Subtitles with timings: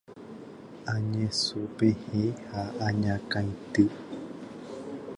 [0.93, 3.85] añesũpehẽ ha añakãity